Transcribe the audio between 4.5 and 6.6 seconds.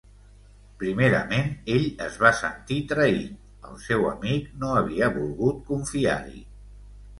no havia volgut confiar-hi.